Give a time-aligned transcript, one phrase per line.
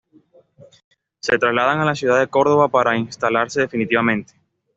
[1.19, 4.33] Se trasladan a la ciudad de Córdoba para instalarse definitivamente.